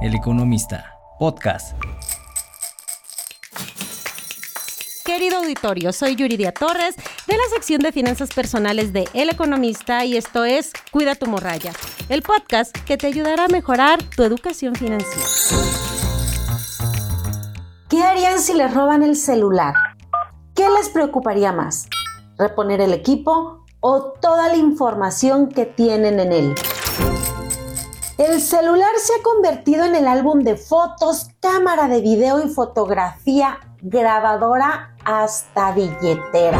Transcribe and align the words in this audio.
El 0.00 0.14
Economista, 0.14 0.96
podcast. 1.18 1.76
Querido 5.04 5.38
auditorio, 5.38 5.92
soy 5.92 6.14
Yuridia 6.14 6.52
Torres 6.52 6.94
de 7.26 7.36
la 7.36 7.42
sección 7.52 7.80
de 7.80 7.90
finanzas 7.90 8.32
personales 8.32 8.92
de 8.92 9.08
El 9.12 9.28
Economista 9.28 10.04
y 10.04 10.16
esto 10.16 10.44
es 10.44 10.72
Cuida 10.92 11.16
tu 11.16 11.26
morralla, 11.26 11.72
el 12.08 12.22
podcast 12.22 12.76
que 12.86 12.96
te 12.96 13.08
ayudará 13.08 13.46
a 13.46 13.48
mejorar 13.48 14.00
tu 14.14 14.22
educación 14.22 14.76
financiera. 14.76 15.26
¿Qué 17.88 18.00
harían 18.00 18.38
si 18.38 18.54
les 18.54 18.72
roban 18.72 19.02
el 19.02 19.16
celular? 19.16 19.74
¿Qué 20.54 20.68
les 20.70 20.90
preocuparía 20.90 21.50
más? 21.50 21.88
¿Reponer 22.38 22.80
el 22.80 22.92
equipo 22.92 23.64
o 23.80 24.12
toda 24.20 24.46
la 24.46 24.56
información 24.56 25.48
que 25.48 25.66
tienen 25.66 26.20
en 26.20 26.32
él? 26.32 26.54
El 28.18 28.40
celular 28.40 28.90
se 29.00 29.12
ha 29.12 29.22
convertido 29.22 29.84
en 29.84 29.94
el 29.94 30.08
álbum 30.08 30.40
de 30.40 30.56
fotos, 30.56 31.28
cámara 31.38 31.86
de 31.86 32.00
video 32.00 32.44
y 32.44 32.48
fotografía, 32.48 33.60
grabadora 33.80 34.96
hasta 35.04 35.70
billetera. 35.70 36.58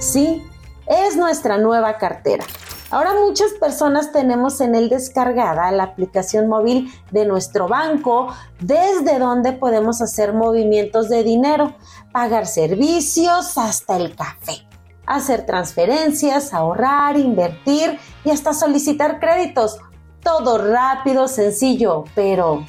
Sí, 0.00 0.42
es 0.88 1.16
nuestra 1.16 1.58
nueva 1.58 1.96
cartera. 1.98 2.44
Ahora 2.90 3.14
muchas 3.14 3.52
personas 3.52 4.10
tenemos 4.10 4.60
en 4.60 4.74
él 4.74 4.88
descargada 4.88 5.70
la 5.70 5.84
aplicación 5.84 6.48
móvil 6.48 6.92
de 7.12 7.24
nuestro 7.24 7.68
banco, 7.68 8.34
desde 8.58 9.20
donde 9.20 9.52
podemos 9.52 10.02
hacer 10.02 10.32
movimientos 10.32 11.08
de 11.08 11.22
dinero, 11.22 11.76
pagar 12.10 12.48
servicios 12.48 13.56
hasta 13.56 13.96
el 13.96 14.16
café, 14.16 14.66
hacer 15.06 15.46
transferencias, 15.46 16.52
ahorrar, 16.52 17.16
invertir 17.16 17.96
y 18.24 18.30
hasta 18.30 18.52
solicitar 18.52 19.20
créditos 19.20 19.78
todo 20.26 20.58
rápido, 20.58 21.28
sencillo, 21.28 22.02
pero 22.16 22.66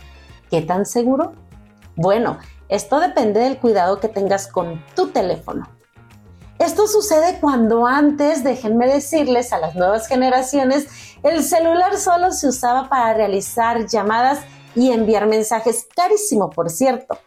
¿qué 0.51 0.61
tan 0.61 0.85
seguro? 0.85 1.33
Bueno, 1.95 2.37
esto 2.69 2.99
depende 2.99 3.39
del 3.39 3.57
cuidado 3.57 3.99
que 3.99 4.09
tengas 4.09 4.45
con 4.47 4.85
tu 4.95 5.07
teléfono. 5.07 5.67
Esto 6.59 6.85
sucede 6.85 7.39
cuando 7.41 7.87
antes, 7.87 8.43
déjenme 8.43 8.85
decirles 8.85 9.53
a 9.53 9.57
las 9.57 9.73
nuevas 9.73 10.07
generaciones, 10.07 10.85
el 11.23 11.43
celular 11.43 11.97
solo 11.97 12.31
se 12.31 12.47
usaba 12.47 12.89
para 12.89 13.15
realizar 13.15 13.87
llamadas 13.87 14.41
y 14.75 14.91
enviar 14.91 15.25
mensajes, 15.25 15.87
carísimo 15.95 16.51
por 16.51 16.69
cierto. 16.69 17.17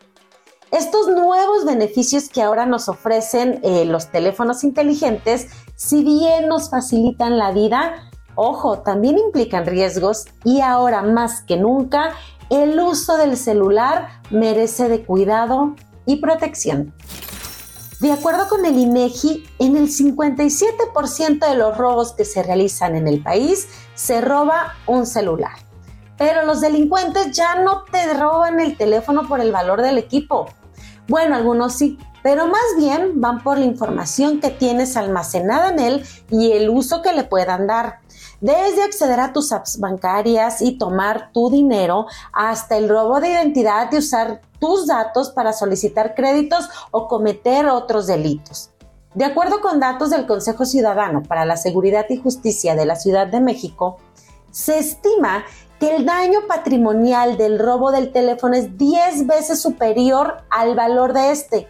Estos 0.71 1.09
nuevos 1.09 1.65
beneficios 1.65 2.29
que 2.29 2.41
ahora 2.41 2.67
nos 2.67 2.89
ofrecen 2.89 3.59
eh, 3.65 3.85
los 3.85 4.13
teléfonos 4.13 4.63
inteligentes, 4.63 5.49
si 5.75 6.05
bien 6.05 6.47
nos 6.47 6.71
facilitan 6.71 7.37
la 7.37 7.51
vida, 7.51 8.10
Ojo, 8.35 8.81
también 8.81 9.19
implican 9.19 9.67
riesgos 9.67 10.27
y 10.45 10.61
ahora 10.61 11.03
más 11.03 11.43
que 11.43 11.57
nunca 11.57 12.15
el 12.49 12.79
uso 12.81 13.17
del 13.17 13.37
celular 13.37 14.09
merece 14.31 14.89
de 14.89 15.05
cuidado 15.05 15.75
y 16.07 16.17
protección. 16.17 16.95
De 18.01 18.13
acuerdo 18.13 18.49
con 18.49 18.65
el 18.65 18.79
INEGI, 18.79 19.45
en 19.59 19.77
el 19.77 19.89
57% 19.89 21.47
de 21.47 21.55
los 21.55 21.77
robos 21.77 22.13
que 22.13 22.25
se 22.25 22.43
realizan 22.43 22.97
en 22.97 23.07
el 23.07 23.23
país 23.23 23.69
se 23.95 24.23
roba 24.23 24.75
un 24.87 25.05
celular. 25.05 25.53
Pero 26.17 26.45
los 26.47 26.61
delincuentes 26.61 27.37
ya 27.37 27.57
no 27.57 27.85
te 27.85 28.15
roban 28.15 28.59
el 28.59 28.77
teléfono 28.77 29.29
por 29.29 29.41
el 29.41 29.53
valor 29.53 29.83
del 29.83 29.99
equipo. 29.99 30.47
Bueno, 31.09 31.37
algunos 31.37 31.75
sí, 31.75 31.99
pero 32.23 32.47
más 32.47 32.63
bien 32.79 33.21
van 33.21 33.43
por 33.43 33.59
la 33.59 33.65
información 33.65 34.41
que 34.41 34.51
tienes 34.51 34.97
almacenada 34.97 35.71
en 35.71 35.79
él 35.79 36.07
y 36.31 36.53
el 36.53 36.69
uso 36.69 37.03
que 37.03 37.13
le 37.13 37.25
puedan 37.25 37.67
dar 37.67 38.00
desde 38.41 38.83
acceder 38.83 39.21
a 39.21 39.33
tus 39.33 39.53
apps 39.53 39.79
bancarias 39.79 40.63
y 40.63 40.79
tomar 40.79 41.31
tu 41.33 41.51
dinero 41.51 42.07
hasta 42.33 42.77
el 42.77 42.89
robo 42.89 43.21
de 43.21 43.31
identidad 43.31 43.91
y 43.93 43.99
usar 43.99 44.41
tus 44.59 44.87
datos 44.87 45.31
para 45.31 45.53
solicitar 45.53 46.15
créditos 46.15 46.69
o 46.91 47.09
cometer 47.09 47.67
otros 47.67 48.07
delitos. 48.07 48.71
De 49.15 49.25
acuerdo 49.25 49.61
con 49.61 49.81
datos 49.81 50.11
del 50.11 50.27
Consejo 50.27 50.65
Ciudadano 50.65 51.23
para 51.23 51.45
la 51.45 51.57
Seguridad 51.57 52.07
y 52.09 52.17
Justicia 52.17 52.77
de 52.77 52.87
la 52.87 52.95
Ciudad 52.95 53.27
de 53.27 53.41
México, 53.41 53.99
se 54.53 54.79
estima 54.79 55.45
que 55.81 55.97
el 55.97 56.05
daño 56.05 56.41
patrimonial 56.47 57.37
del 57.37 57.59
robo 57.59 57.91
del 57.91 58.13
teléfono 58.13 58.55
es 58.55 58.77
10 58.77 59.27
veces 59.27 59.61
superior 59.61 60.45
al 60.51 60.75
valor 60.75 61.13
de 61.13 61.33
este 61.33 61.69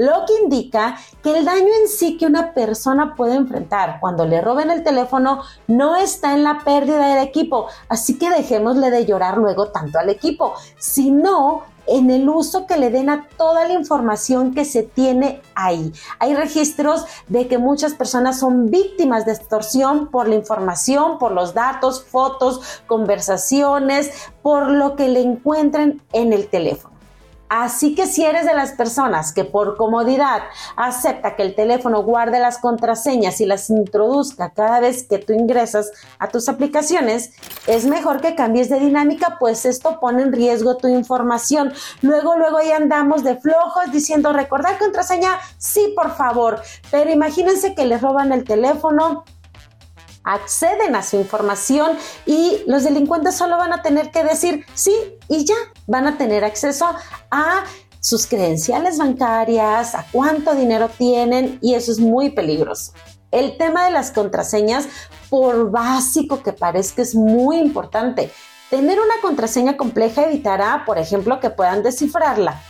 lo 0.00 0.24
que 0.24 0.32
indica 0.42 0.96
que 1.22 1.36
el 1.36 1.44
daño 1.44 1.68
en 1.82 1.86
sí 1.86 2.16
que 2.16 2.24
una 2.24 2.54
persona 2.54 3.14
puede 3.14 3.34
enfrentar 3.34 3.98
cuando 4.00 4.24
le 4.24 4.40
roben 4.40 4.70
el 4.70 4.82
teléfono 4.82 5.42
no 5.66 5.94
está 5.94 6.32
en 6.32 6.42
la 6.42 6.60
pérdida 6.64 7.14
del 7.14 7.28
equipo, 7.28 7.66
así 7.86 8.18
que 8.18 8.30
dejémosle 8.30 8.90
de 8.90 9.04
llorar 9.04 9.36
luego 9.36 9.66
tanto 9.66 9.98
al 9.98 10.08
equipo, 10.08 10.54
sino 10.78 11.64
en 11.86 12.10
el 12.10 12.30
uso 12.30 12.66
que 12.66 12.78
le 12.78 12.88
den 12.88 13.10
a 13.10 13.28
toda 13.36 13.68
la 13.68 13.74
información 13.74 14.54
que 14.54 14.64
se 14.64 14.84
tiene 14.84 15.42
ahí. 15.54 15.92
Hay 16.18 16.34
registros 16.34 17.04
de 17.28 17.46
que 17.46 17.58
muchas 17.58 17.92
personas 17.92 18.38
son 18.38 18.70
víctimas 18.70 19.26
de 19.26 19.32
extorsión 19.32 20.06
por 20.06 20.28
la 20.28 20.36
información, 20.36 21.18
por 21.18 21.32
los 21.32 21.52
datos, 21.52 22.04
fotos, 22.04 22.80
conversaciones, 22.86 24.12
por 24.40 24.70
lo 24.70 24.96
que 24.96 25.08
le 25.08 25.20
encuentran 25.20 26.00
en 26.14 26.32
el 26.32 26.48
teléfono. 26.48 26.99
Así 27.50 27.96
que 27.96 28.06
si 28.06 28.24
eres 28.24 28.46
de 28.46 28.54
las 28.54 28.70
personas 28.70 29.32
que 29.32 29.44
por 29.44 29.76
comodidad 29.76 30.44
acepta 30.76 31.34
que 31.34 31.42
el 31.42 31.56
teléfono 31.56 32.04
guarde 32.04 32.38
las 32.38 32.58
contraseñas 32.58 33.40
y 33.40 33.44
las 33.44 33.70
introduzca 33.70 34.50
cada 34.50 34.78
vez 34.78 35.02
que 35.02 35.18
tú 35.18 35.32
ingresas 35.32 35.90
a 36.20 36.28
tus 36.28 36.48
aplicaciones, 36.48 37.32
es 37.66 37.86
mejor 37.86 38.20
que 38.20 38.36
cambies 38.36 38.68
de 38.68 38.78
dinámica, 38.78 39.36
pues 39.40 39.66
esto 39.66 39.98
pone 39.98 40.22
en 40.22 40.32
riesgo 40.32 40.76
tu 40.76 40.86
información. 40.86 41.72
Luego, 42.02 42.36
luego 42.36 42.58
ahí 42.58 42.70
andamos 42.70 43.24
de 43.24 43.34
flojos 43.34 43.90
diciendo 43.90 44.32
recordar 44.32 44.78
contraseña, 44.78 45.40
sí, 45.58 45.92
por 45.96 46.14
favor. 46.14 46.62
Pero 46.92 47.10
imagínense 47.10 47.74
que 47.74 47.84
les 47.84 48.00
roban 48.00 48.32
el 48.32 48.44
teléfono, 48.44 49.24
acceden 50.24 50.94
a 50.96 51.02
su 51.02 51.16
información 51.16 51.96
y 52.26 52.62
los 52.66 52.84
delincuentes 52.84 53.36
solo 53.36 53.56
van 53.56 53.72
a 53.72 53.82
tener 53.82 54.10
que 54.10 54.22
decir 54.24 54.64
sí 54.74 54.94
y 55.28 55.44
ya, 55.44 55.54
van 55.86 56.06
a 56.06 56.18
tener 56.18 56.44
acceso 56.44 56.86
a 57.30 57.64
sus 58.00 58.26
credenciales 58.26 58.98
bancarias, 58.98 59.94
a 59.94 60.06
cuánto 60.10 60.54
dinero 60.54 60.88
tienen 60.88 61.58
y 61.60 61.74
eso 61.74 61.92
es 61.92 61.98
muy 61.98 62.30
peligroso. 62.30 62.92
El 63.30 63.56
tema 63.56 63.84
de 63.84 63.92
las 63.92 64.10
contraseñas, 64.10 64.88
por 65.28 65.70
básico 65.70 66.42
que 66.42 66.52
parezca, 66.52 67.02
es 67.02 67.14
muy 67.14 67.58
importante. 67.58 68.32
Tener 68.70 68.98
una 68.98 69.14
contraseña 69.22 69.76
compleja 69.76 70.24
evitará, 70.24 70.84
por 70.84 70.98
ejemplo, 70.98 71.38
que 71.38 71.50
puedan 71.50 71.82
descifrarla. 71.82 72.60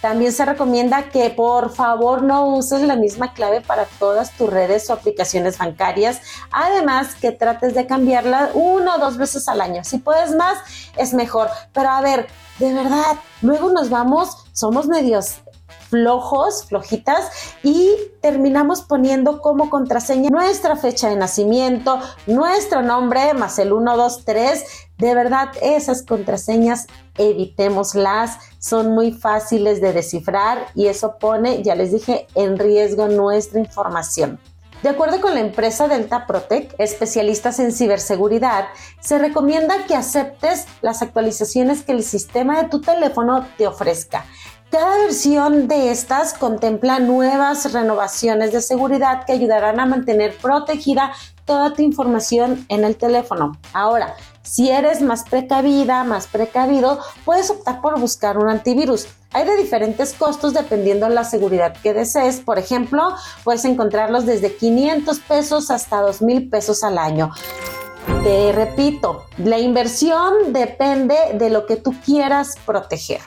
También 0.00 0.32
se 0.32 0.44
recomienda 0.44 1.10
que 1.10 1.30
por 1.30 1.70
favor 1.74 2.22
no 2.22 2.46
uses 2.46 2.82
la 2.82 2.96
misma 2.96 3.34
clave 3.34 3.60
para 3.60 3.84
todas 3.84 4.32
tus 4.32 4.48
redes 4.48 4.88
o 4.88 4.94
aplicaciones 4.94 5.58
bancarias. 5.58 6.20
Además, 6.50 7.14
que 7.14 7.32
trates 7.32 7.74
de 7.74 7.86
cambiarla 7.86 8.50
uno 8.54 8.94
o 8.94 8.98
dos 8.98 9.18
veces 9.18 9.48
al 9.48 9.60
año. 9.60 9.84
Si 9.84 9.98
puedes 9.98 10.34
más, 10.34 10.58
es 10.96 11.12
mejor. 11.12 11.48
Pero 11.72 11.90
a 11.90 12.00
ver, 12.00 12.28
de 12.58 12.72
verdad, 12.72 13.16
luego 13.42 13.70
nos 13.70 13.90
vamos, 13.90 14.44
somos 14.52 14.86
medios 14.86 15.40
flojos, 15.90 16.66
flojitas, 16.66 17.56
y 17.62 17.90
terminamos 18.22 18.82
poniendo 18.82 19.40
como 19.40 19.68
contraseña 19.68 20.30
nuestra 20.30 20.76
fecha 20.76 21.08
de 21.08 21.16
nacimiento, 21.16 21.98
nuestro 22.26 22.80
nombre, 22.82 23.34
más 23.34 23.58
el 23.58 23.72
1, 23.72 23.96
2, 23.96 24.24
3. 24.24 24.64
De 25.00 25.14
verdad, 25.14 25.48
esas 25.62 26.02
contraseñas 26.02 26.86
evitémoslas, 27.20 28.38
son 28.58 28.92
muy 28.92 29.12
fáciles 29.12 29.80
de 29.80 29.92
descifrar 29.92 30.66
y 30.74 30.86
eso 30.86 31.16
pone, 31.18 31.62
ya 31.62 31.74
les 31.74 31.92
dije, 31.92 32.26
en 32.34 32.58
riesgo 32.58 33.08
nuestra 33.08 33.60
información. 33.60 34.38
De 34.82 34.88
acuerdo 34.88 35.20
con 35.20 35.34
la 35.34 35.40
empresa 35.40 35.88
Delta 35.88 36.26
Protect, 36.26 36.72
especialistas 36.78 37.58
en 37.58 37.72
ciberseguridad, 37.72 38.68
se 39.00 39.18
recomienda 39.18 39.84
que 39.86 39.94
aceptes 39.94 40.66
las 40.80 41.02
actualizaciones 41.02 41.82
que 41.82 41.92
el 41.92 42.02
sistema 42.02 42.62
de 42.62 42.68
tu 42.70 42.80
teléfono 42.80 43.46
te 43.58 43.66
ofrezca. 43.66 44.24
Cada 44.70 44.98
versión 44.98 45.66
de 45.66 45.90
estas 45.90 46.32
contempla 46.32 47.00
nuevas 47.00 47.72
renovaciones 47.72 48.52
de 48.52 48.62
seguridad 48.62 49.24
que 49.26 49.32
ayudarán 49.32 49.80
a 49.80 49.86
mantener 49.86 50.38
protegida 50.38 51.12
toda 51.44 51.74
tu 51.74 51.82
información 51.82 52.66
en 52.68 52.84
el 52.84 52.94
teléfono. 52.94 53.58
Ahora, 53.72 54.14
si 54.42 54.70
eres 54.70 55.02
más 55.02 55.24
precavida, 55.28 56.04
más 56.04 56.28
precavido, 56.28 57.00
puedes 57.24 57.50
optar 57.50 57.80
por 57.80 57.98
buscar 57.98 58.38
un 58.38 58.48
antivirus. 58.48 59.08
Hay 59.32 59.44
de 59.44 59.56
diferentes 59.56 60.12
costos 60.12 60.54
dependiendo 60.54 61.08
de 61.08 61.16
la 61.16 61.24
seguridad 61.24 61.76
que 61.82 61.92
desees. 61.92 62.38
Por 62.38 62.60
ejemplo, 62.60 63.16
puedes 63.42 63.64
encontrarlos 63.64 64.24
desde 64.24 64.54
500 64.54 65.18
pesos 65.18 65.72
hasta 65.72 66.00
2 66.00 66.22
mil 66.22 66.48
pesos 66.48 66.84
al 66.84 66.98
año. 66.98 67.32
Te 68.22 68.52
repito, 68.52 69.24
la 69.38 69.58
inversión 69.58 70.52
depende 70.52 71.16
de 71.34 71.50
lo 71.50 71.66
que 71.66 71.74
tú 71.74 71.92
quieras 72.04 72.54
proteger. 72.64 73.20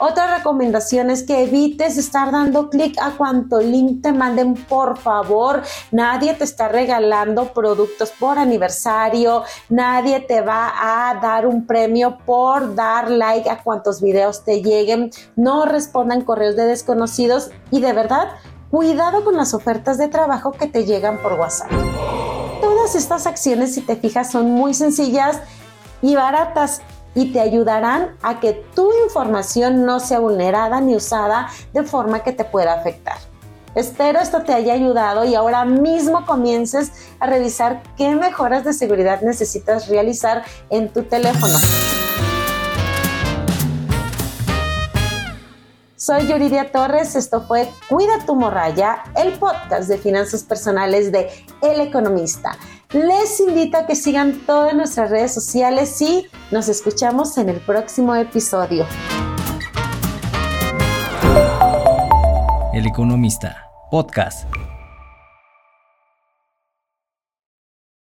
Otra 0.00 0.36
recomendación 0.36 1.10
es 1.10 1.24
que 1.24 1.42
evites 1.42 1.98
estar 1.98 2.30
dando 2.30 2.70
clic 2.70 2.96
a 3.02 3.16
cuanto 3.16 3.60
link 3.60 4.00
te 4.00 4.12
manden, 4.12 4.54
por 4.54 4.96
favor. 4.96 5.62
Nadie 5.90 6.34
te 6.34 6.44
está 6.44 6.68
regalando 6.68 7.52
productos 7.52 8.12
por 8.12 8.38
aniversario, 8.38 9.42
nadie 9.68 10.20
te 10.20 10.40
va 10.40 10.72
a 10.80 11.14
dar 11.20 11.48
un 11.48 11.66
premio 11.66 12.18
por 12.24 12.76
dar 12.76 13.10
like 13.10 13.50
a 13.50 13.60
cuantos 13.64 14.00
videos 14.00 14.44
te 14.44 14.62
lleguen. 14.62 15.10
No 15.34 15.64
respondan 15.64 16.22
correos 16.22 16.54
de 16.54 16.66
desconocidos 16.66 17.50
y 17.72 17.80
de 17.80 17.92
verdad, 17.92 18.28
cuidado 18.70 19.24
con 19.24 19.36
las 19.36 19.52
ofertas 19.52 19.98
de 19.98 20.06
trabajo 20.06 20.52
que 20.52 20.68
te 20.68 20.84
llegan 20.84 21.18
por 21.18 21.32
WhatsApp. 21.32 21.72
Todas 22.60 22.94
estas 22.94 23.26
acciones, 23.26 23.74
si 23.74 23.80
te 23.80 23.96
fijas, 23.96 24.30
son 24.30 24.48
muy 24.52 24.74
sencillas 24.74 25.40
y 26.02 26.14
baratas 26.14 26.82
y 27.14 27.32
te 27.32 27.40
ayudarán 27.40 28.16
a 28.22 28.40
que 28.40 28.52
tu 28.74 28.90
información 29.04 29.84
no 29.84 30.00
sea 30.00 30.20
vulnerada 30.20 30.80
ni 30.80 30.94
usada 30.96 31.48
de 31.72 31.82
forma 31.82 32.22
que 32.22 32.32
te 32.32 32.44
pueda 32.44 32.74
afectar. 32.74 33.18
Espero 33.74 34.18
esto 34.18 34.42
te 34.42 34.52
haya 34.52 34.72
ayudado 34.72 35.24
y 35.24 35.34
ahora 35.34 35.64
mismo 35.64 36.26
comiences 36.26 36.90
a 37.20 37.26
revisar 37.26 37.82
qué 37.96 38.14
mejoras 38.14 38.64
de 38.64 38.72
seguridad 38.72 39.20
necesitas 39.22 39.88
realizar 39.88 40.42
en 40.70 40.88
tu 40.88 41.04
teléfono. 41.04 41.58
Soy 45.94 46.26
Yuridia 46.26 46.72
Torres, 46.72 47.16
esto 47.16 47.42
fue 47.42 47.68
Cuida 47.88 48.24
tu 48.24 48.34
morralla, 48.34 49.04
el 49.14 49.34
podcast 49.34 49.88
de 49.88 49.98
finanzas 49.98 50.42
personales 50.42 51.12
de 51.12 51.28
El 51.60 51.80
Economista. 51.80 52.56
Les 52.92 53.38
invito 53.40 53.76
a 53.76 53.86
que 53.86 53.94
sigan 53.94 54.40
todas 54.46 54.72
nuestras 54.74 55.10
redes 55.10 55.34
sociales 55.34 56.00
y 56.00 56.26
nos 56.50 56.70
escuchamos 56.70 57.36
en 57.36 57.50
el 57.50 57.60
próximo 57.60 58.14
episodio. 58.14 58.86
El 62.72 62.86
Economista, 62.86 63.70
podcast. 63.90 64.48